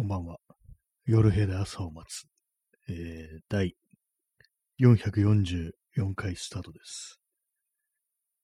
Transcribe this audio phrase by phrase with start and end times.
[0.00, 0.38] こんばんは。
[1.04, 2.24] 夜部で朝を待つ。
[2.88, 3.76] えー、第
[4.80, 5.72] 444
[6.16, 7.20] 回スタートです。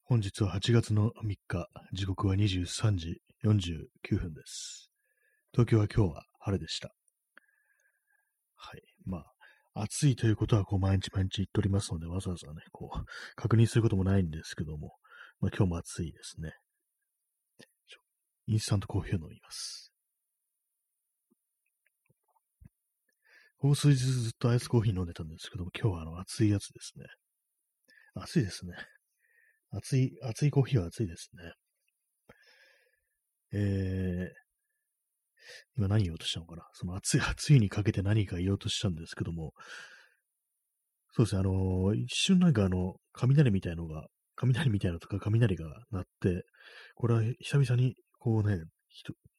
[0.05, 4.91] 本日は8月の3日、時刻は23時49分です。
[5.53, 6.95] 東京は今日は晴れでした。
[8.57, 8.83] はい。
[9.07, 9.25] ま
[9.73, 13.05] あ、暑いということはこう毎日毎日言っておりますので、わざわざね、こう、
[13.35, 14.97] 確認することもないんですけども、
[15.41, 16.53] まあ今日も暑いですね。
[18.47, 19.96] インスタントコーヒーを飲みます。
[23.67, 27.05] ここ数日ずっとアイスコーヒー飲んでたんですけども、今日はあの熱いやつですね。
[28.15, 28.75] 熱いですね。
[29.73, 31.53] 熱い、熱いコーヒーは熱いですね。
[33.53, 34.29] えー、
[35.77, 36.63] 今何言おうとしたのかな？
[36.75, 39.51] その熱い、熱いにかけて何か言おうとしたんですけども、
[41.11, 44.07] そうですね、あのー、一瞬なんかあの、雷みたいのが、
[44.37, 46.45] 雷みたいなとか雷が鳴って、
[46.95, 48.63] これは久々にこうね、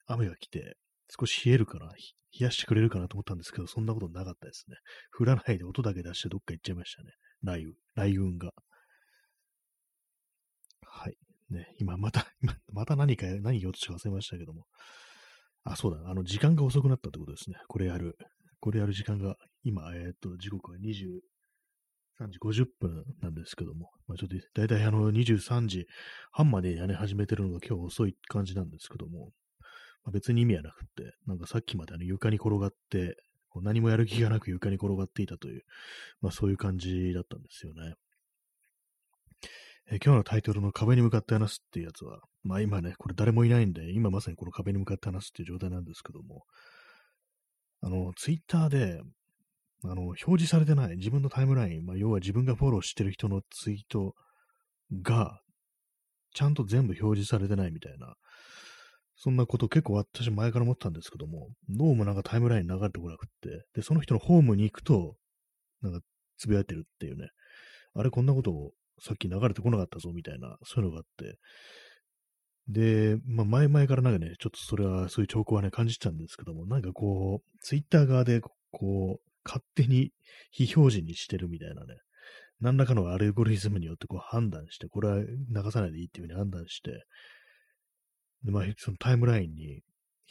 [0.06, 0.76] 雨が来て、
[1.10, 4.78] 少し冷えるかな、冷やしてくれるかなと思ったんですけど、そんなことなかったですね。
[5.18, 7.12] 降らないで音だけ出してどっか行っちゃいましたね。
[7.44, 8.52] 雷雨、雷雲が。
[10.84, 11.18] はい。
[11.50, 12.28] ね、今また、
[12.74, 14.66] また何か、何言おうとして忘れましたけども。
[15.64, 17.58] あ、そうだ、あの、時間が遅くなったってことですね。
[17.68, 18.18] これやる。
[18.60, 21.22] これやる時間が、今、えっ、と、時刻は23
[22.30, 25.88] 時50分なんですけども、まあ、ちょっと、だいたいあの、23時
[26.32, 29.32] 半までやり始めてるのが今日遅い感じなんですけども、
[30.12, 33.18] 別に意味はなくって、なんかさっきまであの床に転がって、
[33.50, 35.64] こう何もやる気がなく床に転がっていたという、
[36.22, 37.96] まあそういう感じだったんですよね。
[39.90, 46.44] え今日のタイトルの壁に向かって話すっていうやつは、まあ今ね、これ誰もいないんで、今まさにこの壁に向かって話すっていう状態なんですけども、
[47.82, 49.02] あの、ツイッターで、
[49.84, 54.14] あの、表示されてない自分のタイムライン、まあ要は自分がフォローしてる人のツイート
[55.02, 55.40] が、
[56.34, 58.16] ちゃんと全部表示されてないみたいな、
[59.18, 65.16] そんなこと結構私前から思ってたんですけども、どうもなんかタイムライン流れてこなくって、で、その人のホームに行くと、
[65.82, 66.00] なんか
[66.38, 67.30] つぶやいてるっていうね、
[67.96, 71.40] あれこんなことをさっき流れてこなかったぞみたいな、そういうのがあって、
[72.68, 78.42] で、まあ、前々からなんかね、ちょっとそれは、そういう兆候はね、感じてたんですけども、なんかこう、ツイッター側で、
[78.72, 80.12] こう、勝手に
[80.52, 81.96] 非表示にしてるみたいなね、
[82.60, 87.06] 何らかのアルゴリズムによってこう判断して、これは流さないでいいっていうふうに判断して、
[88.44, 89.82] で、まあ、そのタイムラインに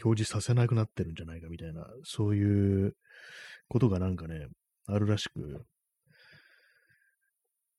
[0.02, 2.96] 表示させなくなってるんじゃないかみたいな、そういう
[3.68, 4.46] ことがなんかね、
[4.86, 5.64] あるらしく、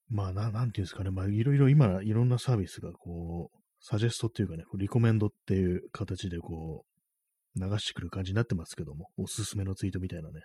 [0.10, 10.42] まあ、ななんていうんですかね、まあ、いろいろ今、いろんなサービスがこう、サジェストっていうかね、リコメンドっていう形でこう、流してくる感じになってますけども、おすすめのツイートみたいなね。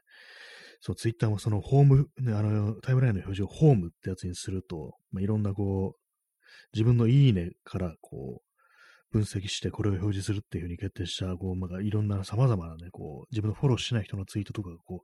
[0.80, 6.00] そう、ツイッターもそのホーム、ね、あの、タイムラインの表示をホームってやつにすると、まあ、いろんなこう、
[6.74, 8.51] 自分のいいねからこう、
[9.12, 15.02] 分析してこれを表示するっていうふうに決定した、こう、まあ、いろんな様々なね、こう、自分のフォローしない人のツイートとかがこ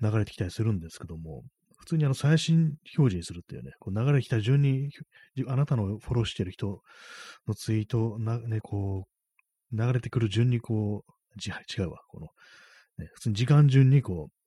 [0.00, 1.42] う、流れてきたりするんですけども、
[1.76, 4.90] 普通にあの、最新表示にするっていうね、こう流れてきた順に、
[5.46, 6.80] あなたのフォローしてる人
[7.46, 9.04] のツイートな、ね、こ
[9.72, 12.26] う、流れてくる順にこう、違うわ、この、
[12.98, 14.42] ね、普通に時間順にこう、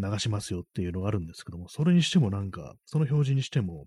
[0.00, 3.86] 流しますよっていうのがあるんですけども、それにしてもなんか、その表示にしても、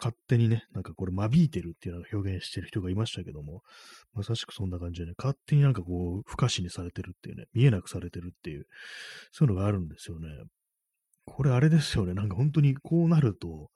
[0.00, 3.62] 勝手にね、なんかこれ間引いてるっていうのを表現してる人がいましたけども、
[4.14, 8.66] まさしくそんな感じでね、勝手になんかこう、不可視にされてるっていうね、見えなくされてるっていう、
[9.30, 10.28] そういうのがあるんですよね。
[11.26, 13.70] これあれですよね、なんか本当にこうなると、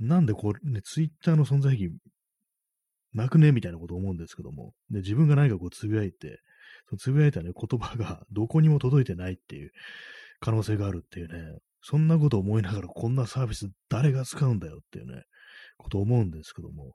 [0.00, 1.94] なんでこう、ね、ツイッターの存在意義
[3.14, 6.40] なくねみたいなこと思うんですけども、で、自分が何かこうつぶやいて、
[6.88, 9.70] そのつぶやいたね、言葉がどこにも届いてないっていう
[10.40, 15.22] 可能性があるっていうね、そんなこと思いながらこんなサービス誰が使うんだよっていうね、
[15.76, 16.94] ことを思うんですけども、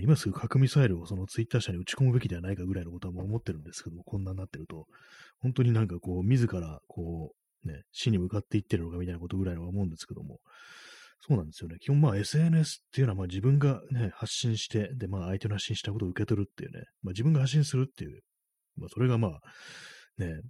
[0.00, 4.86] 今すぐ核ミサイルをそのツイッター社に打ち込むべきではないかぐらいのことはもう思ってるんですけども、こんなになってると、
[5.40, 7.32] 本当になんかこう、自らこ
[7.64, 10.40] う、ね、死に向かっていってるのかみたいなことぐらいは思うんですけども、
[11.26, 11.76] そうなんですよね。
[11.80, 18.20] 基本まあ SNS っていうのはまあ自分がね、発信して、でまあ相手の発信したことを受け取るっていうね、まあ自分が発信するっていう、
[18.76, 19.40] まあそれがまあ、
[20.18, 20.40] ね、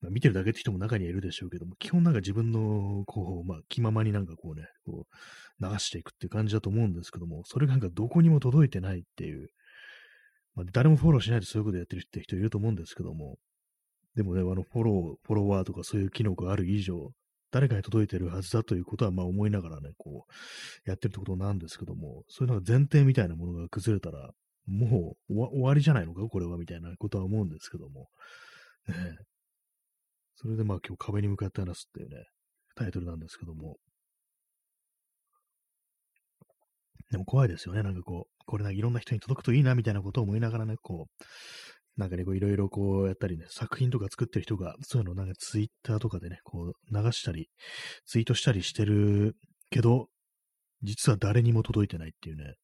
[0.00, 9.48] まあ、見てるだけって人も中にはいるでしょうけども、基本なんか自分の、こう、まあ、気ままになんかこうね、こう、流していくっていう感じだと思うんですけども、それがなんかどこにも届いてないっていう、
[10.54, 13.36] まあ、誰もフォローしないでそういうことやってるって人いると思うんですけども、
[14.16, 17.10] でもね、あの、フォロー、フォロワーとかそういう機能がある以上、
[17.50, 24.30] 誰かに届いてるはずだということは、まあ思いながらね、こう、やってるってことなんですけども、そういうのが前提みたいなものが崩れたら、
[24.66, 28.08] もう終わりじゃないのか、これは、みたいなことは思うんですけども、
[28.88, 28.94] ね、
[30.36, 32.24] それでまあ今日壁に向かって話すっていうね、
[32.76, 33.76] タイトルなんですけども。
[37.10, 37.82] でも怖いですよね。
[37.82, 41.24] なんかこう、これなんかいろんな人に届くといいなみたいなことを思いながらね、こう、
[42.00, 47.48] なんかね、こういろいろこうやったりね、作品とか作ってる人が、そういうのなんかツイッターとかでね、こう流したり、
[48.04, 49.36] ツイートしたりしてる
[49.70, 50.08] けど、
[50.82, 52.54] 実は誰にも届いてないっていうね、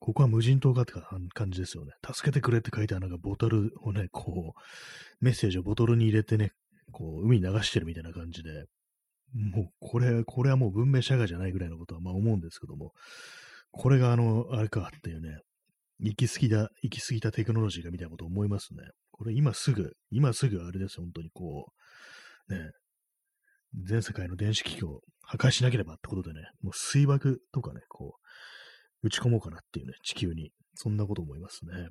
[0.00, 0.92] ここは無人島かって
[1.32, 1.92] 感じですよね。
[2.04, 6.52] 助けてくれって書いてあるなんかボトルをね、こう、メッセージをボトルに入れてね、
[6.92, 8.64] こう、海に流してるみたいな感じで、
[9.34, 12.92] もう、これ、これはもう文明社会じゃないぐらいのことはまあ思うんですけども、
[13.70, 15.38] これがあの、あれかっていうね、
[16.00, 18.82] 行き過ぎた、行き過ぎたテクノロジーがみたいなこと思いますね。
[19.10, 21.72] これ今すぐ、今すぐあれですよ、本当にこ
[22.48, 22.70] う、ね、
[23.84, 28.16] 全世界の電子機器を破壊しなければってことでね、もう水爆とかね、こ
[29.02, 30.50] う、打ち込もうかなっていうね、地球に。
[30.74, 31.88] そんなこと思いますね。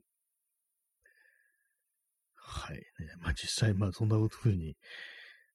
[2.45, 2.75] はい。
[2.75, 2.81] ね、
[3.19, 4.75] まあ実際、まあそんなふうに、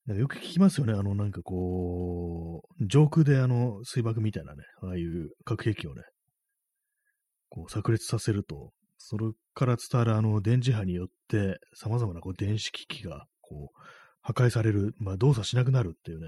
[0.07, 0.95] なんかよく聞きますよね。
[0.95, 6.03] あの、なんかこう、上空であの、水爆みたいなね、ああいう核兵器をね、
[7.51, 13.81] こう、炸裂させると、それから伝わるあの、電磁波によって、様々なこう電子機器が、こう、
[14.23, 16.27] 破壊される、まあ、動作しなくなるっていうね、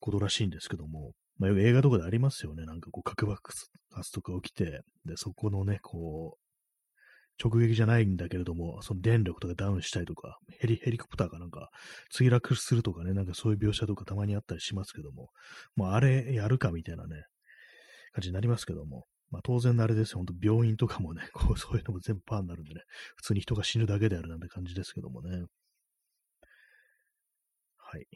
[0.00, 2.64] ことらしいんですけども、まあ、映画とかでありますよね。
[2.64, 3.52] なんかこう、核爆
[3.92, 6.43] 発とか起きて、で、そこのね、こう、
[7.42, 11.70] 直撃じゃないんだけれども、その電力とかダウンしたりとか、ヘリ、ヘリコプターがなんか
[12.16, 15.30] 墜落するとかね、なんかそういう描写とかたまにあったりしますけども、
[15.74, 17.24] もうあれやるかみたいなね、
[18.12, 22.82] 感じになりますけども、まあ当然あれですよ、本当病院とかもね、 こうそういうのも全部パーになるんでね、
[23.16, 25.46] 普通に人が死ぬだけであるなんて感じですけどもね。
[27.78, 28.06] はい。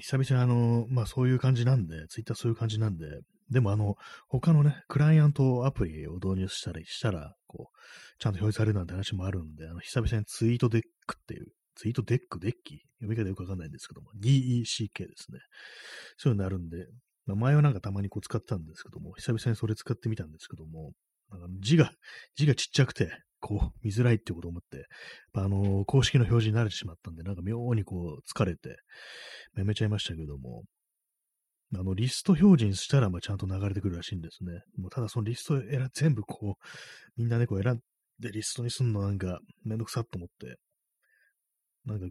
[0.00, 3.06] 久々にあの、まあそういう感じなんで、ツイッターそういう感じなんで、
[3.50, 3.96] でもあの、
[4.28, 7.78] 他のね、クライアントアプリを導入したりしたら、こう、
[8.18, 12.82] ちゃんと表示されるなんて話もあるんで、あの、久々にツイートデックっていう、ツイートデック、デッキ？
[13.00, 15.38] 読み方よくわかんないんですけども、DECK ですね。
[16.16, 16.88] そういうのあるんで、
[17.26, 20.92] まあ、前はなんかたまにこう使ってたんですけども、久々にそれ使ってみたんですけども、
[21.30, 21.92] なんか字が、
[22.36, 23.10] 字がちっちゃくて、
[23.40, 24.86] こう、見づらいってことを思って、
[25.34, 28.76] あのー、公式の表示に慣れてしまったんで、なんか妙にこう、疲れて、
[29.56, 30.64] やめちゃいましたけども、
[31.74, 34.62] あの、リスト表示にしたら、まあ、ちゃんと流れてくるらしいんですね。
[34.78, 36.64] もうただそのリスト選全部こう、
[37.16, 37.80] みんなね、こう選ん
[38.18, 40.56] でリストにすんのなんか、めんどくさっと思って、
[41.84, 42.06] なんか、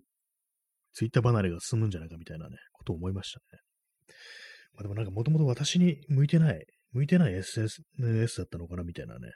[0.94, 3.62] ツイッター離れが進むんじゃないかみたいなね、ことを思いましたね。
[4.74, 9.32] まあ、でもなんかもともと私に向いてない、向いてない SNS だったのかなみたいなね、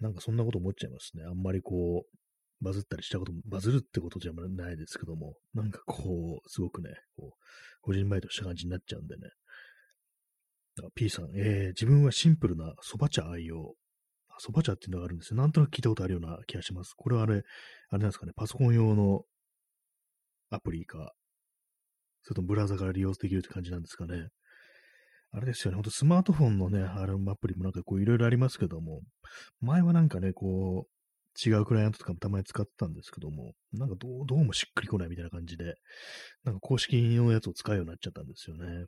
[0.00, 1.24] なんかそんなこと思っちゃいますね。
[1.24, 2.18] あんまりこう、
[2.60, 7.42] バズったりしたことも、バズるってことじゃないですけども、なんかこう、すごくね、こう、
[7.82, 9.28] 個人バイトした感じになっちゃうんでね。
[10.94, 13.74] P さん、えー、自分はシンプルな蕎麦茶愛用。
[14.42, 15.36] 蕎麦茶っていうのがあるんですよ。
[15.38, 16.92] なんとなく聞いたことあるような気がします。
[16.94, 17.42] これはあれ、
[17.90, 19.22] あれなんですかね、パソコン用の
[20.50, 21.12] アプリか、
[22.22, 24.28] それともブラウザから利用できるって感じなんですかね。
[25.32, 29.00] あれですよね、ほんとスマートフォンのね、あれアプリもなんかこういろいろありますけども、
[29.60, 30.95] 前はなんかね、こう、
[31.44, 35.74] 違うクライアントとかもたまに使ってたんですけども、なんかどうどうもしっくりこないみたいな感じで、
[36.44, 38.86] なんか公式のやつを使うようになっちゃったんですよね。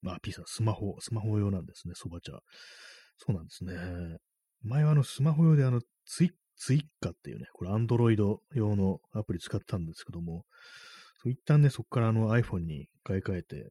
[0.00, 2.32] まあ、P さん、スマホ、スマホ用なんですね、そば茶。
[3.18, 3.74] そうなんですね。
[4.62, 10.44] 前はあの、スマホ用であの、ツイツイッカっていうね、これアンドロイド用のアプリ使ったんですけども、
[11.22, 13.70] そう一旦ね、そこからあの iPhone に買い替えて、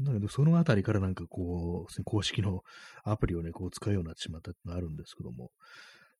[0.00, 2.62] だけど、そのあたりからなんかこう、公式の
[3.04, 5.50] アプリをね、こう使うようになってしまったってのがあるんですけども、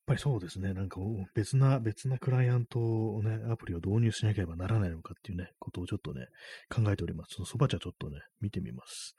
[0.02, 1.00] っぱりそうですね、なんか
[1.34, 6.26] 別な、別なクライアントをね、アプリを導入しなければならないのかっていうね、ことをちょっとね、
[6.68, 7.34] 考えております。
[7.36, 9.14] そのそば茶ちょっとね、見てみます。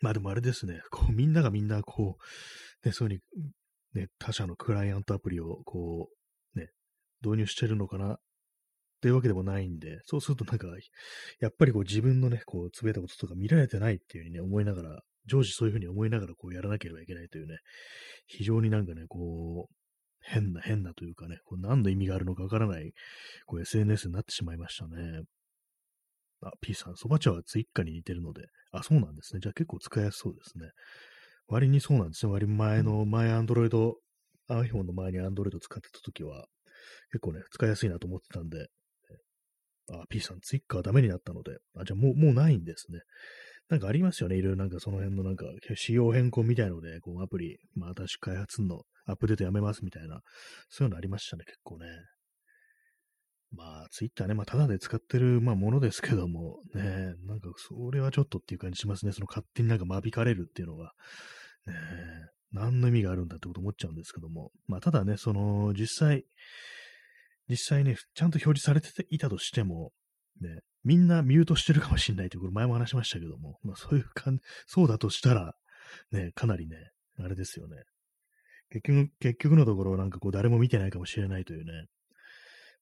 [0.00, 2.16] まあでもあれですね、こう、みんながみんなこ
[2.82, 6.08] う、ね、そういうふうに、ね、他社のクライアントアプリをこ
[6.56, 6.70] う、ね、
[7.22, 8.18] 導入してるのかなっ
[9.00, 10.66] ていうわけでもないんで、そうするとなんか、
[11.38, 17.58] やっぱりこう自分のね、こう、つぶやいたこととか見られてないっていうふうにね、思いながら、常時そういうふうに思いながらこうやらなければいけないというね、
[18.26, 19.74] 非常になんかね、こう、
[20.20, 22.92] 変な変なというかね、こう何の意味があるのかわからない、
[23.46, 25.22] こう SNS になってしまいましたね。
[26.42, 29.40] あ、P さん、そば茶はツイッカーに似てるので、あ、そうなんですね。
[29.40, 30.70] じゃあ結構使いやすそうですね。
[31.48, 32.32] 割にそうなんですね。
[32.32, 33.96] 割に前の、前アンドロイド、
[34.50, 36.46] iPhone の前にアンドロイド使ってた時は、
[37.10, 38.68] 結構ね、使いやすいなと思ってたんで、
[39.90, 43.00] あ、P さん、ツイッカーダメになったので、あ、じゃあもう、もうないんですね。
[43.68, 44.36] なんかありますよね。
[44.36, 45.44] いろいろなんかその辺のなんか
[45.74, 50.20] 仕様変更みたいので、こうアプリ、まあ新しく開発のアップデートやめますみたいな、
[50.68, 51.86] そういうのありましたね、結構ね。
[53.50, 59.12] まあ、ツイッターね、まあ、ただで使ってる、まあ、ものですけども、ね、なんか、それはちょっとっていう感じしますね。
[59.12, 60.92] その勝手になんか間引かれるっていうのが、
[61.66, 61.74] ね、
[62.52, 66.24] 何の意味があるんだってこと思っちゃうんですけども、まあ、ただね、その、実際、
[67.48, 69.92] 実際ね、ちゃんと表示されていたとしても、
[70.42, 75.54] ね、みんなミュートしてるかもしれないということ前も話しましたけども、まあそういう感じ、そうだとしたら、
[76.12, 76.76] ね、かなりね、
[77.18, 77.76] あれですよね。
[78.70, 81.72] 結局、結局のところなんかこう誰も見てないかもしれないというね、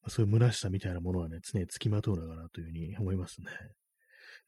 [0.03, 3.47] まあ、そういう虚しさみたいなものはね、常につきまとうのかなというふうに思いますね。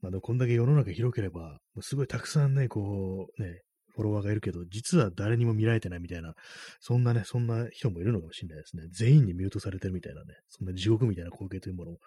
[0.00, 3.62] まあでもこんだけ世の中広ければ、すごいたくさんね、こう、ね、
[3.98, 6.34] フォロワーがいるけど、実は誰にも見られてないみたいな、
[6.78, 8.84] そんなね、そんな人もいるのかもしれないですね。
[8.92, 11.98] 全員にミュートされてるみたいなね、そんな地獄みたいな光景というものも、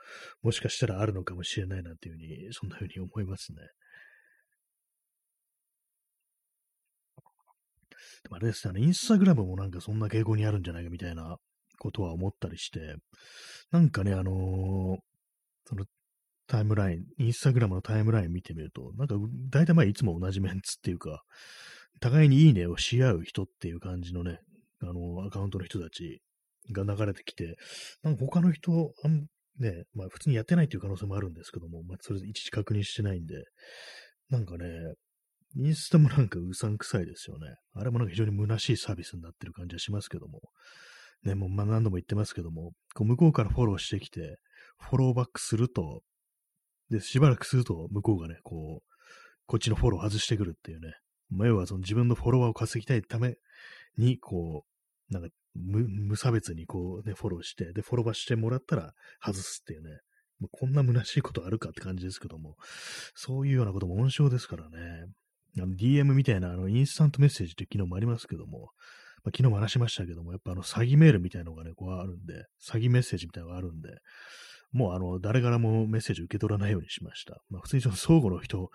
[0.41, 3.57] もしかしたらあるのかもしれないなんていうふうに、そんなふうに思いますね。
[8.23, 11.35] でもあれですね、インスタグラムもなんかそんな傾向にあるんじゃないかみたいな
[11.77, 12.95] ことは思ったりして、
[13.71, 14.97] なんかね、あのー、
[15.65, 15.85] その
[16.51, 19.15] タイムライン、インスタグラムのタイムライン見てみると、なんか
[19.49, 21.23] 大体まあいつも同じメンツっていうか、
[21.99, 24.39] 互いにいいねをし合う人っていう感じのね、
[24.81, 26.21] あの、アカウントの人たち
[26.71, 27.57] が流れてきて、
[28.03, 29.27] なんか他の人、あん
[29.59, 33.35] ね、まあ普通にやってないっていう可能性もあるんですけども、まあそれ一時確認してないんで、
[34.29, 34.65] なんかね、
[35.57, 37.47] インスタもなんかうさんくさいですよね。
[37.73, 40.39] あれもなんか非常に虚しいサービスになってる感じはしますけども。
[41.23, 44.39] ね、もうま何度も言ってますけども、こう向こうからフォローしてきて、
[44.79, 46.01] フォローバックすると、
[46.89, 48.95] で、しばらくすると向こうがね、こう、
[49.45, 50.93] こっちのフォロー外してくるっていうね。
[51.31, 53.37] まあ、要はその自分のフォロワーを稼ぎたいため
[53.97, 54.65] に、こ
[55.09, 59.99] う、なんか無、無差別にこうね、フォローして、で、フォロワーしてもらったら外すっていうね。
[60.39, 62.55] もうこんな虚しいことあるかって感じですけども、
[63.13, 65.05] そういうようなことも温床ですからね。
[65.55, 68.71] DM みたいなあのインスタントメッセージって昨日もありますけども、
[69.23, 73.89] まあ、昨日も話しましたけども、やっぱあの詐欺メールみたいなのがね、こうあるんで、詐欺メッセージみたいなのがあるんで、
[74.71, 77.41] もうあの、誰からもメッセージ受け取らないようにしました。
[77.49, 78.71] まあ普通にその相互の人、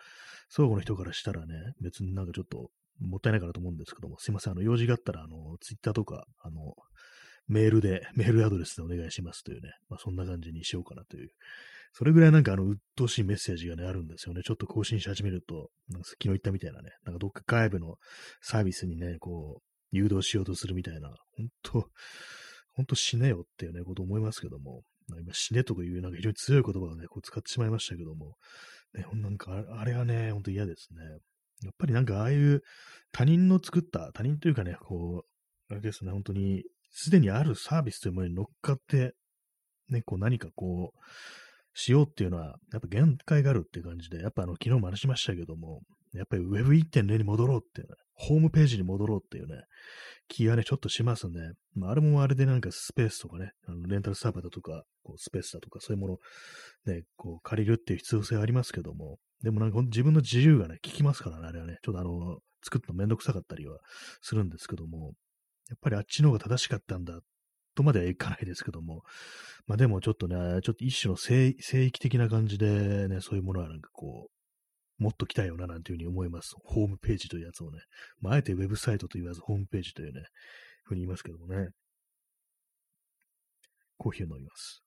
[0.48, 6.74] 相互の人からしたらね、別になんかちょっともったいないかなと思うんですけども、すいません、あの、用事があったら、あの、ツイッターとか、あの、
[7.48, 11.30] メールで、メールアドレスでお願いしますというね、まあそんな感じにしようかなという。
[11.92, 14.42] それぐらいなんかあの、鬱陶しいメッセージがね、あるんですよね。
[14.44, 17.96] ちょっと更新し始めると、なんか昨日言ったみたいなね、なんかどっか外部の
[18.42, 21.88] サービスにね、こう、誘導しようとするみたいな、本当
[22.74, 24.82] 本当死ねよっていうね、こと思いますけども、
[25.20, 28.36] 今死ねとかいうなんか非常に強い言葉をね、こう使ってしまいましたけども、
[28.94, 31.02] ね、なんかあれはね、本当嫌ですね。
[31.62, 32.62] やっぱりなんかああいう
[33.12, 35.24] 他人の作った、他人というかね、こ
[35.70, 39.14] う、あれですね、本当にすでにあるサービスというものに乗っかって、
[39.88, 40.98] ね、こう何かこう、
[41.78, 45.82] しようっていうのは、やっぱ限界があるっていう感じで、やっぱあの、昨日も話しましたけども、
[46.18, 47.80] やっぱり Web1.0 に戻ろうって。
[47.80, 49.64] いうね、ホームページに戻ろうっていうね、
[50.28, 51.52] 気がね、ちょっとしますね。
[51.74, 63.78] まあ、あれもあれでなんかスペースとかね、あのレンタルサーバーだとか、こうスペースだとか、そういうものね、こう借りるっていう必要性ありますけども、でもなんか自分の自由がね、効きますからね、あれはね、ちょっとあの、作るのめんどくさかったりは
[64.22, 65.12] するんですけども、
[65.68, 67.20] やっぱりあっちの方が正しかったんだ
[67.74, 69.02] とまではいかないですけども、
[69.66, 74.35] まあでもちょっとね、ちょっと一種の聖域的な感じでね、そういうものはなんかこう、
[74.98, 76.54] もっと来たよな、なんていうふうに思います。
[76.64, 77.80] ホームページというやつをね。
[78.20, 80.22] まあ、あえてウェブサイトと言わず、ホームページというね、
[80.84, 81.68] ふうに言いますけどもね。
[83.98, 84.82] コーヒーを飲みます。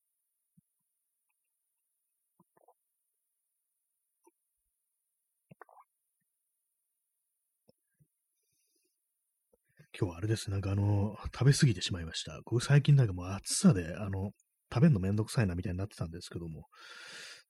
[10.00, 10.50] 今日はあれです。
[10.50, 12.40] なんかあの、食べ過ぎてしまいました。
[12.46, 14.32] 僕最近なんかもう暑さで、あの、
[14.74, 16.68] 食べるのめんどくさいなみたいになってたんですけども、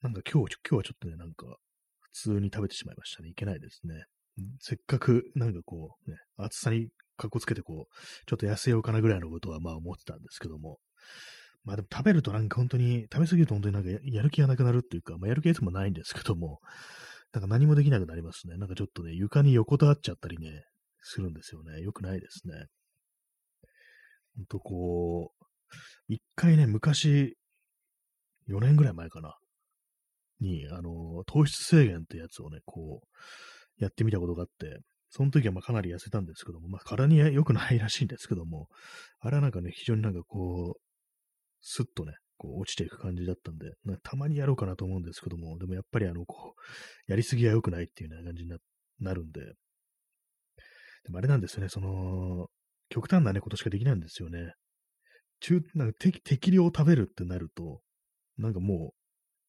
[0.02, 1.46] なんか今日、今日はちょっとね、なんか、
[2.22, 3.30] 通に食べてしまいましたね。
[3.30, 4.04] いけないですね。
[4.60, 7.96] せっかく、なんかこう、ね、暑さにかっこつけてこう、
[8.26, 10.80] ちょっと痩せようかなぐらいのことはまあ思ってたんですけども、
[11.66, 16.60] まあでも食べるとなんか本当に、食べ過ぎると本当になんかやる気がなくなるっていうか、まあやる気はいつもないんですけども、
[17.34, 18.58] なんか何もできなくなりますね。
[18.58, 20.64] なんかちょっとね、床に横たわっちゃったりね、
[21.02, 21.82] するんですよね。
[21.82, 22.66] よくないですね。
[24.36, 25.46] ほんとこう、
[26.08, 27.36] 一回ね、昔、
[28.48, 29.36] 4年ぐらい前かな。
[30.40, 34.80] に、あの、糖質制限ってやつをね、こう、やってみたことがあって、
[35.10, 38.68] その時はまあかなり痩せたんですけども、まあ体に良くないらしいんですけども、
[39.20, 40.82] あれはなんかね、非常になんかこう、
[41.62, 48.58] スッとね、こう落ちていく感じだったんで、またまにやろうかなと思うんですけども、でもやっぱりあの、こう、やりすぎは良くないっていうような感じに
[49.00, 49.42] なるんで、
[51.04, 52.48] でもあれなんですよね、その、
[52.90, 54.54] 極端なね、ことしかできないんですよね。
[55.42, 57.82] 中、なんか適量を食べるってなると、
[58.38, 58.99] なんかもう、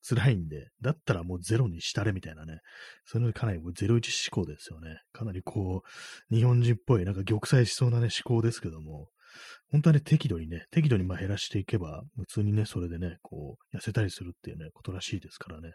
[0.03, 2.61] 辛いんで、だったらもうゼロにしたれみたいなね、
[3.05, 5.01] それかなりもうゼロ一思考ですよね。
[5.13, 5.83] かなりこ
[6.31, 9.09] う、日本人っぽい、なんか玉砕しそうなね、思考ですけども、
[9.71, 15.73] 本当はね、適度にね、適度にまあ減らしていけば、普通にね、それでね、こう、痩せたりするっていうね、ことらしいですからね、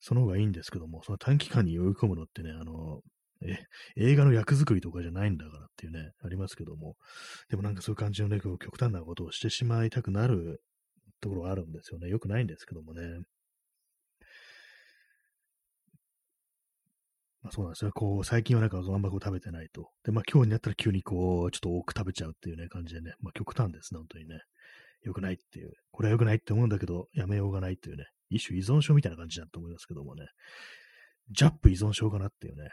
[0.00, 3.02] その方がいいんですけども、その短期間に追い込むのってね、あの、
[3.42, 3.58] え、
[3.96, 6.96] 映画の役作りとかじゃないんだからっていうね、ありますけども、
[7.50, 10.62] でもなんかそういう感じのね、極端なことをしてしまいたくなる
[11.20, 12.08] ところがあるんですよね。
[12.08, 13.02] よくないんですけどもね。
[17.37, 17.90] まあ、そうなんですね。
[17.92, 19.90] こう、最近はなんかあんまこう食べてないと。
[20.04, 24.40] で、まあ今日になったら急にこう、ちょっと多く食べちゃうっていうね、感じでね、まあ極端ですね、本当にね。
[25.02, 25.72] 良くないっていう。
[25.90, 28.06] これは良くないって思うんだけど、やめようがないっていうね。
[28.30, 30.26] 一種依存症みたいな感じだと思いますけどもね。
[31.30, 32.70] ジャップ依存症かなっていうね。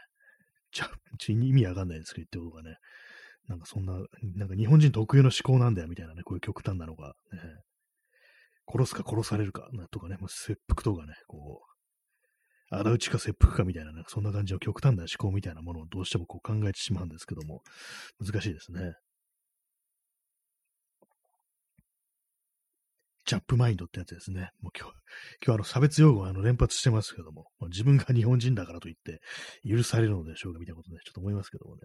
[0.72, 2.76] ジャップ、意味わかんないですけど、言ってことがね。
[3.48, 3.94] なんかそんな、
[4.34, 7.40] なんか日本人特有の思考なんだよみたいなね、こういう極端なのが、ね、
[8.68, 11.75] 殺すか殺されるか、とかね、もう切腹とかね、こう、
[12.70, 17.62] 仇討ちか切腹かみたいなね、そんな感じの極端な思考みたいなものをどうしてもこう考えてしまうんですけども、
[18.20, 18.94] 難しいですね。
[23.26, 24.50] ジャップマインドってやつですね。
[24.60, 24.94] もう今日、
[25.44, 29.20] 今日あの差別用語をあの連発してますけども、ま、自分が日本人だからといって
[29.68, 31.82] 許されるのでしょうかみたいなことね、ちょっと思いますけどもね。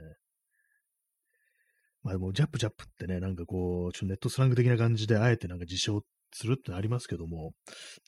[2.04, 7.52] まあでも、ジャップジャップってね、なんかこう、ちょっとネットスラング的な感じで、あえてなんか自称するってありますけども、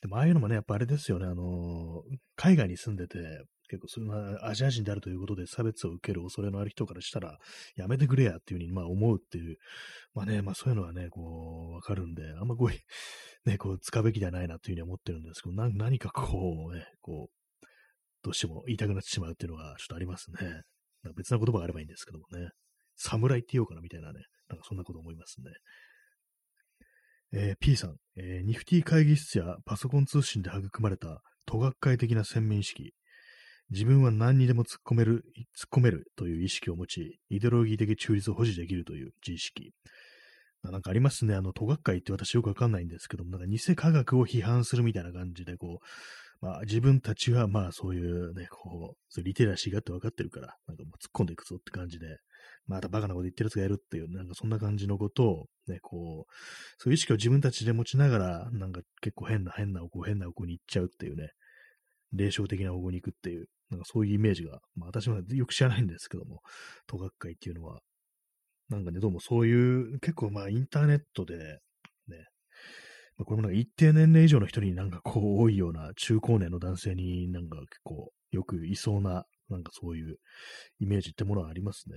[0.02, 2.02] でもああいうのもね、やっぱあれですよね、あの
[2.36, 3.18] 海外に住んでて、
[3.68, 7.38] 結構そういうアジア人であるということで差別を受ける恐れのある人からしたら、
[7.76, 9.56] やめてくれやっていうふうに、まあ思うっていう、
[10.14, 17.66] まあね、まあそういうのはね、こう、わかるんで、あんまこう、ね、こう、使うべきではないなっていうふうに思ってるんですけど、何かこう、ね、こう、
[18.22, 20.62] どうしても言いたくなってしまうっていうのがちょっとありますね。
[21.16, 22.50] 別な言葉があればいいんですけどもね。
[22.96, 25.50] 侍って言おうかなみたいなね、なんかそんなこと思いますね。
[27.36, 32.94] えー、P さん、えー、ニフティ会議室やパソコン通信で育まれた都学会的な鮮明意識。
[33.70, 35.24] 自分は何にでも突っ込める、
[35.58, 39.72] 突っ込めるという意識を持ち、イデオロギー的中立を保持できるという自意識。
[40.62, 41.34] なんかありますね。
[41.34, 45.80] あの、都学会って私よくわかんないんですけども、なんか偽科学を批判するみたいな感じで、こ
[46.40, 52.06] う、まあ自分たちはまあそういうね、こう、そうリテラシーがあって分かってるから、なんかもう突っ込んでいくぞって感じで、
[52.66, 56.32] またバカなこと言ってる奴がやるっていう、なんかそんな感じのことを、ね、こう、
[56.78, 61.30] そういう意識を自分たちで持ちながら、なんか結構変な変な方向、変な方向に行っちゃうっていうね、
[62.12, 66.40] 霊障的な方向に行くっていう、なんかそういうイメージが、まあ私はよく知らないんですけども、
[66.86, 67.80] 都学会っていうのは、
[68.68, 72.26] なんかね、どうもそういう、結構まあインターネットで、ね、
[73.16, 80.16] まあ、これもなんか一定年齢以上の人になんかこう多いような中高年の男性になんか結構よくいそうな、なんかそういう
[80.80, 81.96] イメージってものはありますね。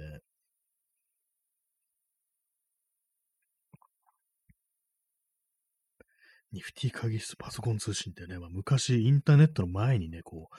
[6.51, 10.55] ニフティ会議室パソコン通信ってね、まあ、昔インターネットの前にね、こう、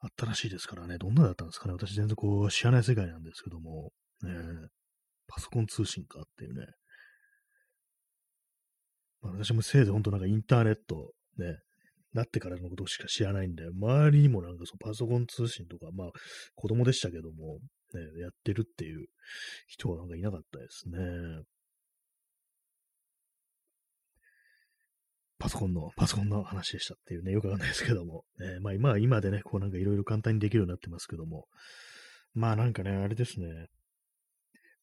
[0.00, 1.72] あったらしいですからね、どんなだったんですかね。
[1.72, 4.30] 私全然こう、知らない世界なんですけども、ね、
[5.26, 6.66] パソコン通信かっていうね。
[9.22, 11.58] まあ、私もせいぜい本当なんかインターネットね、
[12.12, 16.08] なってからのことしか知らないんで、周りにもなんかそのパソコン通信とか、まあ
[16.54, 17.58] 子供でしたけども、
[17.94, 19.06] ね、やってるっていう
[19.66, 20.98] 人はなんかいなかったですね。
[25.38, 28.24] パソコンの、パソコンの話でしたっていうね、よくわかんないですけども。
[28.40, 31.46] えー、まあ今は今でね、こうなんかいろいろ簡単にできるようになってますけども。
[32.34, 33.68] まあなんかね、あれですね。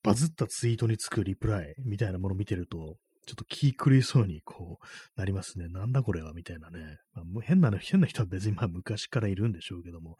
[0.04, 5.70] バズったツイートにつくリプライみたいなもの見てると、ちょっと気狂いそうにこうなりますね。
[5.70, 6.98] なんだこれはみたいなね。
[7.16, 10.18] まあ、変な、変な人は別にまあ昔からいるんでしょうけども、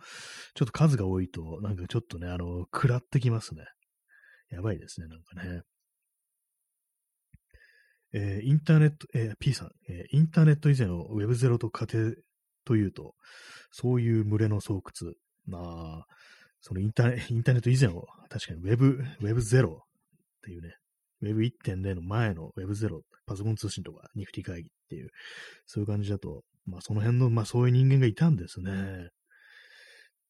[0.56, 3.66] ちょっと数が多いと、なんかちょっとね、あの、食らってきますね。
[4.50, 5.64] やばいですね、なんかね。
[8.14, 12.16] えー、インターネット、えー、P さん、えー、インターネット以前を Web0 と仮定
[12.66, 13.16] というと、
[13.72, 14.82] そういう群れの巣窟。
[15.46, 16.06] まあ、
[16.62, 17.16] そのインターネ
[17.60, 19.80] ット以前を、確かに Web、Web0 っ
[20.44, 20.76] ていうね、
[21.22, 25.10] Web1.0 の前の Web0、パソコン通信とか、ニフティ会議っていう、
[25.66, 29.10] そういう感じだと、まあその辺の、まあそういう人間がいたんですね。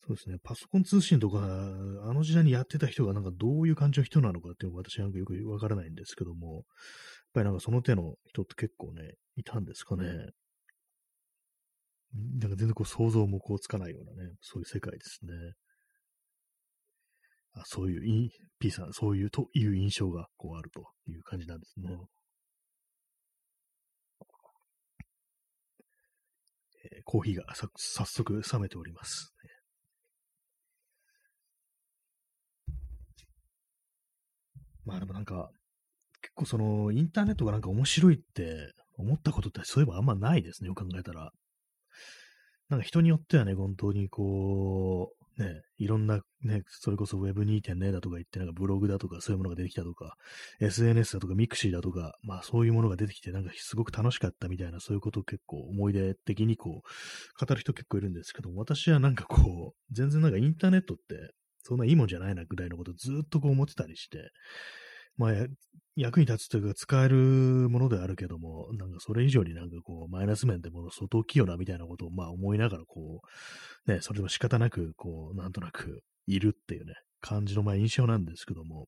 [0.05, 0.37] そうですね。
[0.43, 6.65] パソコン通信とか、あの時代にやってた人がなんかどういう感じの人なのかっていうのが私なんかよくわからないんですけども、
[7.33, 10.03] ぱりなんかその手の人って結構ね、いたんですかね。
[12.39, 15.31] なんか全然こう想像もこうつかないようなね、そういう世界ですね。
[17.55, 21.89] あそういう、P さん、そういうという印象がこうあるという感じなんですね。
[26.85, 29.33] えー、コーヒーが早速冷めております。
[34.85, 35.62] まあでもなんか、結
[36.35, 41.31] 構そのインターネットがなんか面白いって思ったことってそういえばあんまないですね、よく考えたら。
[42.69, 50.15] なんか人によってはね、本当にこう、ね、いろんな、ね、それこそ Web2.0 だとか言って、なんかブログだとかそういうものが出てきたとか、
[50.59, 61.31] SNS だとか mixi だとか、まあそういうものが出てきて、なんかすごく楽しかったみたいな、そういうことを結構思い出的にこう、語る人結構いるんですけど、私はなんかこう、全然なんかインターネットって、
[61.63, 64.29] そんないいもんじゃないなぐらいのことずっとこう思ってたりして、
[65.17, 65.31] まあ、
[65.95, 67.15] 役に立つというか使える
[67.69, 73.21] ものであるけども、なんかそれ以上になんかこう、マイナス面でも相当大きいよなみたいなことをまあ思いながらこ
[73.87, 78.87] う、ね、それでも仕方なく、こう、なんとなくいるっていうね、感じのまあ印象なんですけども、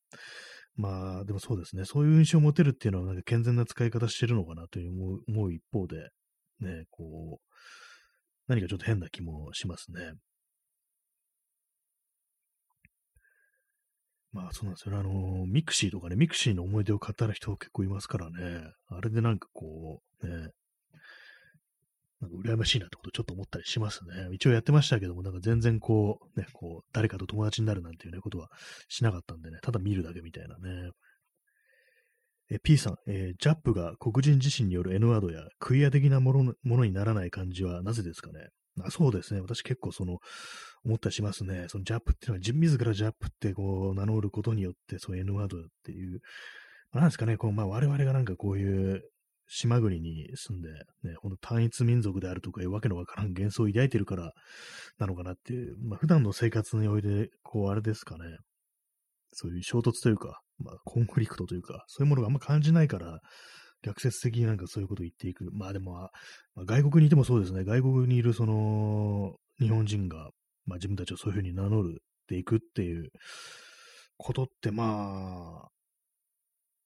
[0.76, 6.10] まあ、でもそうですね、そういう印象を持てるっていうのは、なんか健全な使い方してるのかなという思う思う一方で、
[6.60, 7.46] ね、こう、
[8.48, 10.14] 何かちょっと変な気もしますね。
[14.36, 14.98] まあそうなんですよね。
[15.00, 18.70] あの、ミクシーとかね、ミクシーの思い出を語る人結構いますからね。
[18.90, 20.50] あれでなんかこう、ね、
[22.20, 24.28] なんか羨ましいなってことちょっと思ったりしますね。
[24.34, 28.50] 一応やってましたけども、なんか全然こう、ね、こう、誰かと友達になるなんていうね、ことは
[28.90, 30.92] しなかったんでね、ただ見るだけみたいなね。
[32.52, 38.50] え、P さん、えー、ジャップが黒人自身による N ワードやクイア的なものものにならない感じはなぜですかね？
[38.84, 39.42] あそうですね。
[39.42, 40.18] 私結構その、
[40.84, 41.66] 思ったりしますね。
[41.68, 46.20] そのジャップっていうのは、自らジャップってこう名乗ることによって、そう N ワードっていう、
[46.94, 49.02] なんですかね、こうまあ我々がなんかこういう
[49.48, 50.70] 島国に住んで、
[51.04, 54.32] ね、ほんと単一民族であるとかいうわけのわからん幻想を抱いてるから
[54.98, 58.38] なのかなっていう、まあ普段の生活において、こうあれですかね、
[59.32, 63.20] そういう衝突というか、まあコンフリクトというか、そういうものがあんま感じないから、
[63.86, 65.50] 逆説的になんかそういうことを言っていく。
[65.54, 66.10] まあでも、ま
[66.58, 70.32] あ、外国にいてもそうですね、外国にいるその日本人が、
[70.66, 73.12] まあ自分たちをそういうふうに名乗るっていくっていう
[74.18, 75.70] ことってまあ、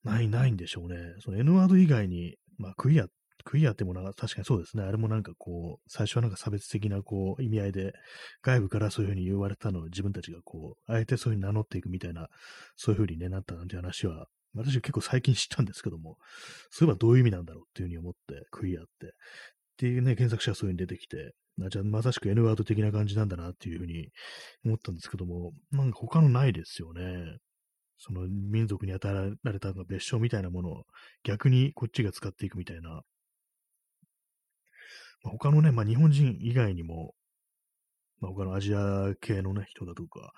[0.03, 0.97] ない、ないんでしょうね。
[1.19, 3.07] その N ワード以外に、まあ、クイア、
[3.45, 4.83] クイアってものは確かにそうですね。
[4.83, 7.93] あれもなんかこう、最初はなんか差別的なこう、意味合いで、
[8.41, 12.27] 外部からそういうふうに言われたのを自分たちがこう、あえてそういうふうに名乗っていくみたいな、
[12.75, 16.17] そういうふうに、ね、なったなんて話は、私は結構最近知ったんですけども、
[16.69, 19.07] そういえばどういう意味なんだろうっていうふうに思って、クイアって。
[19.07, 19.09] っ
[19.77, 21.33] ていうね、検索者はそういうふうに出てきて、
[21.69, 24.09] じゃあまさしく N ワード的な感じなんだなっていうふうに
[24.65, 27.37] 思ったんですけども、なんか他のないですよね。
[27.97, 30.83] その民族に与えられた別称みたいなものを
[31.23, 33.03] 逆にこっちが使っていくみたいな。
[35.23, 37.13] ま、他のね、まあ、日本人以外にも、
[38.19, 40.33] まあ、他のアジア系のね、人だとか、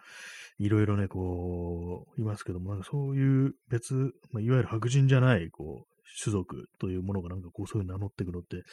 [0.60, 3.94] いろいろね、こう、いますけども、なんかそういう別、
[4.32, 5.92] まあ、いわゆる白人じゃない、こう、
[6.22, 8.64] 種族というものがなんかこう、そういう名乗ってくのって、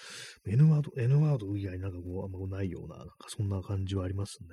[0.47, 4.49] N ワード、N ワード以外なんかこう、あんまないような、なんかそんな感じはありますね。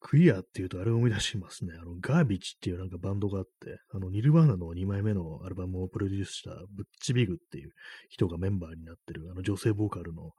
[0.00, 1.72] クリアっていうとあれを思い出しますね。
[1.80, 7.70] あの、ガービッチっていうなんかバンドがあって、あの、ニルバーナの2枚目のアルバムをプロデュースしたブッチビグっていう
[8.10, 10.32] 人がメンバーになってる、あの女性ボーカルの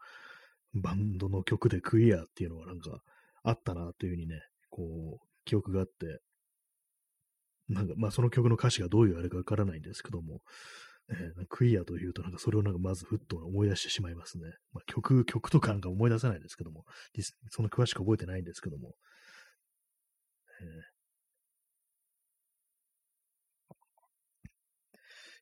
[0.76, 3.00] バンドの曲でクリアっていうのがなんか
[3.44, 6.20] あったなというふうにね、こう、記憶があって、
[7.70, 10.42] なんか、まあその曲の歌詞がどういうあれかわからないんですけども、
[11.10, 14.46] えー、クイアというと、なんかそれをなんかまずふっと思い出してしまいますね。
[14.74, 16.84] まあ、曲、曲とかなんか思い出せないですけども、
[17.50, 18.96] その詳しく覚えてないんですけども、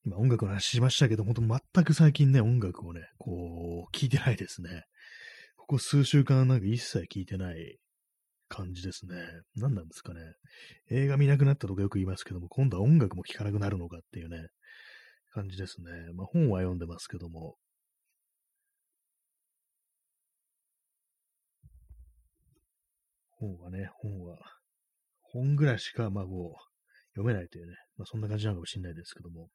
[0.06, 4.84] 今音楽の話しましたけど、本当全く最近ね、音楽をね、こう、聞いてないですね。
[5.64, 7.78] ここ数週間なんか一切聞いてない
[8.50, 9.16] 感じですね。
[9.56, 10.20] 何なんですかね。
[10.92, 14.50] 映画見なくなったとかよく言いますけども、今度は音楽も聴かなくなるのかっていうね、
[15.32, 15.90] 感じですね。
[16.16, 17.56] まあ本は読んでますけども、
[23.30, 24.38] 本はね、本は
[25.22, 29.48] 本ぐらいしか、まあこう、読めないというね、まあそんな感じなのかもしれないですけども、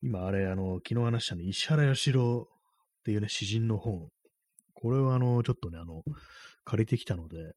[0.00, 2.48] 今あれ、あの、昨日話したね、石原義郎
[3.08, 4.10] っていうね、詩人の本、
[4.74, 6.02] これはあの、ちょっとね、あの、
[6.64, 7.54] 借りてきたので、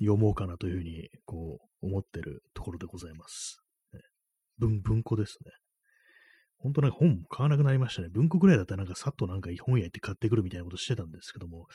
[0.00, 3.60] 読もうかなというふうに、こう、思ってるところでございます。
[4.58, 5.52] 文、文庫ですね。
[6.58, 8.08] 本当なんか本買わなくなりましたね。
[8.08, 11.68] 文庫ぐらいだったらなんかさっとなんか本屋行って買ってくるみたいなことしてたんですけども、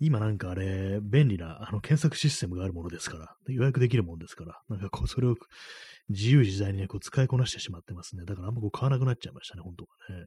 [0.00, 5.34] 今なんかあれ、便利なあの検索システムがあるものですから、予約できるもんですから、なんかこうそれを
[6.08, 8.24] 自由自在にね、こう使いこなしてしまってますね。
[8.24, 10.26] だからあんまこう買わなくなっちゃいましたね、本当はね。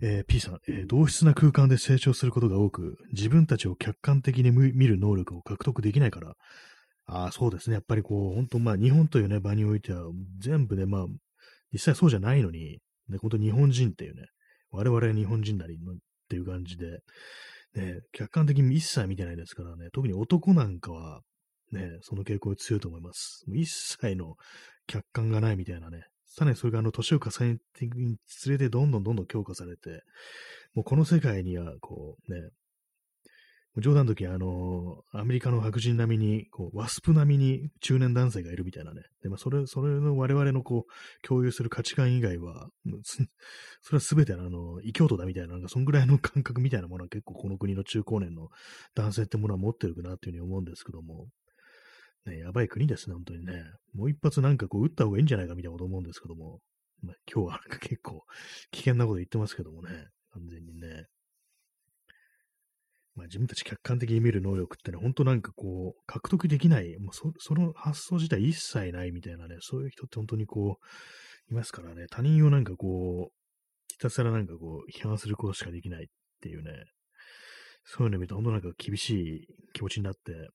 [0.00, 6.34] えー、P さん、えー、同質な空間で成長することが多く、自分たちを客観的に見る能力を獲得できないから、
[7.06, 7.74] ああ、そうですね。
[7.74, 10.04] やっぱりこう、本当まあ日本というね、場においては、
[10.40, 11.06] 全部ね、まあ、
[11.72, 12.78] 実際そうじゃないのに、
[13.08, 14.26] ね、本当日本人っていうね、
[14.70, 15.96] 我々日本人なりのっ
[16.28, 17.00] ていう感じで、
[17.74, 21.20] ね、客観的に一切見てないですからね、特に男なんかは、
[21.72, 23.44] ね、その傾向強いと思います。
[23.48, 24.36] 一切の
[24.86, 26.04] 客観がないみたいなね、
[26.36, 30.02] さらにそれがあの年を重ねていくにつれてどんどんどんどん強化されて、
[30.74, 32.50] もうこの世界にはこうね、
[33.78, 39.02] 冗談の時、あの、アメリカの白人並みに、こう、ワスプ並みに中年男性がいるみたいなね。
[39.20, 42.68] で、まあ、それ、それの我々のこう、共有する価値観以外は、
[43.82, 48.48] それは全てあの、異教徒だみたいな、なんか、そんぐらいの感覚みたいなものは結構この国の中高年の
[48.94, 51.26] 男性ってものは持ってるかなっていうふうに思うんですけども、
[52.26, 53.64] ね、やばい国ですね、本当にね。
[53.94, 56.60] もう一発なんかこう、撃った方がいいんじゃないかみたいなこと思うんですけども、
[57.02, 58.24] まあ、今日はなんか結構
[58.70, 59.90] 危険なこと言ってますけどもね、
[60.32, 61.06] 完全にね。
[63.14, 73.32] まあ、自分たち客観的に見る能力ってね、本当なんかこう、獲得できない、もうそその発想自体一切ないみたいなね、そういう人って本当にこう、いますからね、他人をなんかこう、
[73.88, 76.06] ひたすらなんかこう、批判することしかできないっ
[76.40, 76.72] ていうね、
[77.84, 80.48] そういうの見ると本当なんか厳しい気持ちになって、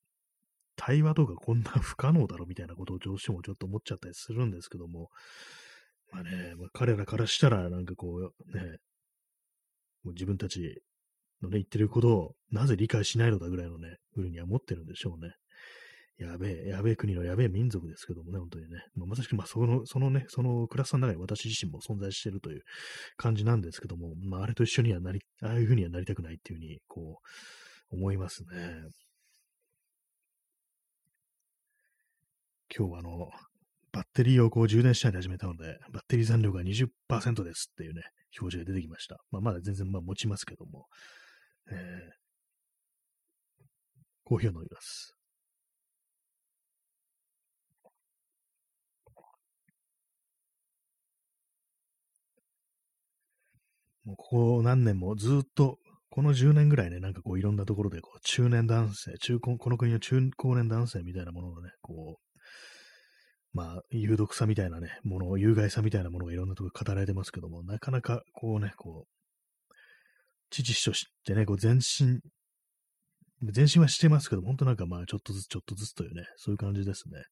[0.80, 5.10] 対話とかこんな不可能だろみたいなことをどうしてもちょっと思っちゃったりするんですけども、
[6.10, 8.63] まあね、まあ、彼らからしたらなんかこう、ね、
[10.06, 10.82] もう自分たち
[11.42, 15.34] のね、言ってることをなぜ理解しないのだぐらいのね、ふうには思ってるんでしょうね。
[16.18, 18.84] やべえ、やべえ国のやべえ民族ですけどもね、本当にね。
[18.96, 22.62] まあ、まさしく、まあ、その、そのね、そのクラスの中に私自身も存在しているという
[23.18, 27.20] 感じなんですけども、まあ、あれと一緒にはなり、ああいうふうにはなりたくないっていうふうに、こ
[27.92, 28.50] う、思いますね。
[32.76, 33.30] 今日はあの、
[33.92, 38.04] バッテリーをこう充電しないで始めたので、バッテリー残量が20%ですっていうね、
[38.40, 39.18] 表示が出てきました。
[39.32, 40.86] まあ、まだ全然まあ持ちますけども、
[41.72, 41.78] えー、
[44.24, 45.16] コーヒーを飲みます。
[54.06, 55.78] もうここ何年もずっと、
[56.12, 62.29] この10年ぐらいね、なんかこういろんなところでこう中年男性、中高、この国の中高年男性みたいなもののね、こう、
[63.54, 69.74] まあ、有毒さみたいなね、もの、有害さみたいなものがいろんなところ語られてますけども、なかなかこうね、こう、
[70.50, 72.22] 父としてね、こう前進、
[73.42, 77.24] 前進はしてますけども、本当なんかまあ、ちょっとずつちょっとずつというね、そういう感じですね。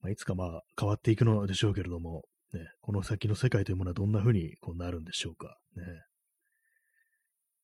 [0.00, 5.58] まあ、いつかまあ、変わっていくのでしょうけれども、ね、この先の世界というものはどんな風にこうなるんでしょうか。
[5.76, 5.82] ね。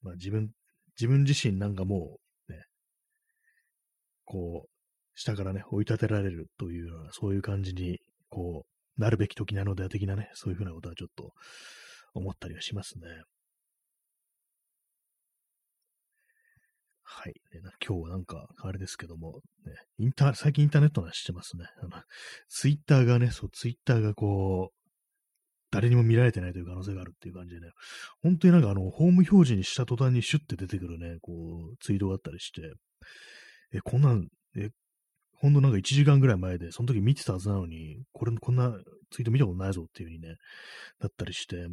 [0.02, 0.50] まあ、自分、
[0.98, 2.64] 自分自身なんかもう、ね、
[4.24, 4.73] こう、
[5.14, 7.98] 下からね、追い立てられるというような、そういう感じに、
[8.28, 11.32] こう、なるべき時なのでは的なね、そういうふうなことはちょっと
[12.14, 13.08] 思ったりはしますね。
[17.02, 17.34] はい。
[17.86, 21.66] 今日はなんか、あれですけども、ね、インター、最近インターネットの話してますね。
[21.80, 22.02] あの、
[22.48, 24.84] ツイッターがね、そう、ツイッターがこう、
[25.70, 27.68] 誰にも見られてないという可能性があるっていう感じでね、
[28.22, 31.32] 本当になんかあの、ホーム表示にした途端にシュッて出てくるね、こ
[31.72, 32.62] う、ツイートがあったりして、
[33.72, 34.70] え、こんなん、え、
[35.44, 38.72] ほんとなんか1時間ぐらい前で、その時見てたはずなのに、これ、こんな
[39.10, 40.36] ツイート見たことないぞっていう風にね、
[40.98, 41.66] だったりして、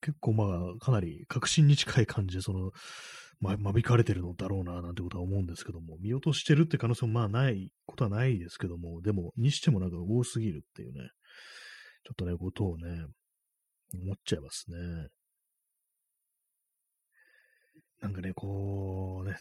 [0.00, 2.70] 結構まあ、かなり確信に近い感じで、その、
[3.38, 11.10] ま、間引かれてるのだろうな、なんてことは思うんですけども、見落としてるって可能性もまあないことはないですけども、でも、にしてもなんか多すぎるっていうね、
[12.04, 13.04] ちょっとね、ことをね、
[13.92, 15.08] 思っちゃいますね。
[18.00, 19.36] なんかね、こうね、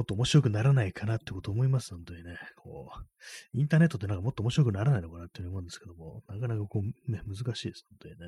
[0.00, 2.38] もっと面白くならないかなってこと思います、本当にね。
[2.56, 8.20] こう、インターネットってなんかもっと面白くならないのかなって思うんですけども、なかなかこう、ね、難しいです、本当にね。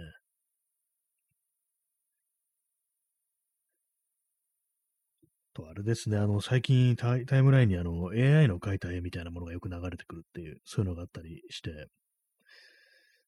[5.54, 11.86] と、あれですね、あの、最近タイムラインにあの、AI の描いた絵みたいなものがよく流れてくるっていう、そういうのがあったりして、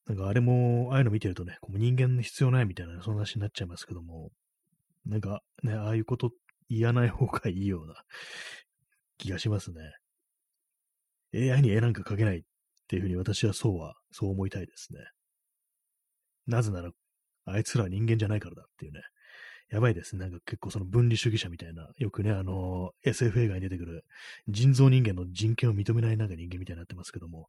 [0.06, 4.32] なんかあれも、ああいうの見てるとね、こう人間必要ないみたいな、そんな話になっちゃいますけども、
[5.06, 6.30] なんかね、ああいうことっ
[6.68, 7.94] 言わない方がいいような
[9.18, 9.80] 気がしますね。
[11.34, 12.42] AI に絵なんか描けないっ
[12.88, 15.00] ていうふうに私はそうは、そう思いたいですね。
[16.46, 16.90] なぜなら、
[17.46, 19.00] あいつらは人間じゃないからだっていうね。
[19.70, 20.20] やばいですね。
[20.20, 24.04] なんか結構その分離主義者みたいな、よくね、あの、SF 映画に出てくる
[24.46, 27.48] 人造人間の人権を認めないなんか人間みたいになってますけども、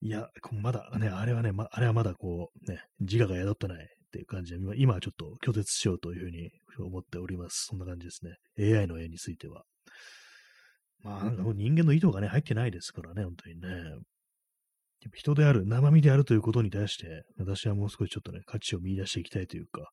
[0.00, 7.66] いや、まだね、あれはね、ま、あれはまだこう、ね、自我が宿ってないっていう感じで、今はちょっと拒絶しようというふうに思っております。
[7.66, 8.36] そんな感じですね。
[8.78, 9.64] AI の絵については。
[11.02, 13.68] まあ、人間の意図がね、入ってないですからね、本当にね。
[15.12, 19.90] 人である、生身であるということに対して、私はもう少しちょっとね、価値を見出していきたいというか、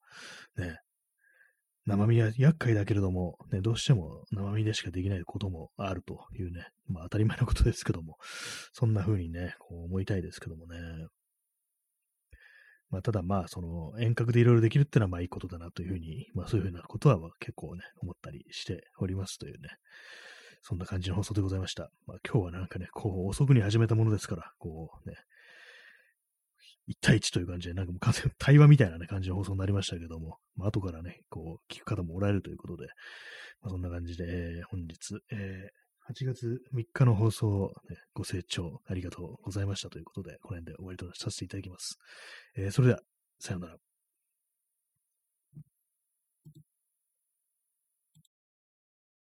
[0.55, 0.77] ね、
[1.87, 8.17] 生身は厄介だけれども、ね、どうしても生身でしかできないこともあるというね、まあ当たり前のことですけども、
[8.71, 10.77] そんな風にね、こう思いたいですけどもね。
[12.91, 19.69] まあ、ただまあ、その遠隔でいろいろできるってのはまあいいことだなというふうに、まあそういうふうなことは結構ね、思ったりしておりますというね、
[20.61, 21.89] そんな感じの放送でございました。
[22.05, 25.15] まあ今日はなんかね、こう遅くに始めたものですから、こうね、
[26.89, 32.87] 1対1という感じで、なんかもう完全に対話みたいな、ね、感じの放送になりましたけども、まあ、後からね、こう、聞く方もおられるということで、
[33.61, 41.97] まあ、そんな感じで、えー、本日、えー、8月3日の放送、ね、ご清聴ありがとうございましたということで、この辺で終わりとさせていただきます。
[42.57, 42.99] えー、それでは、
[43.39, 43.77] さようなら。